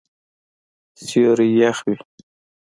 سیوری 1.05 1.47
یخ 1.59 1.77
وی 1.85 1.95